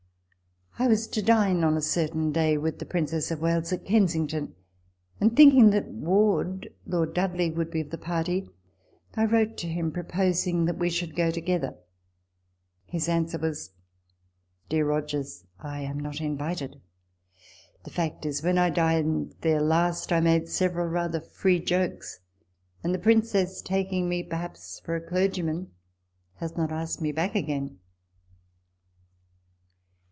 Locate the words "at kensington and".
3.71-5.35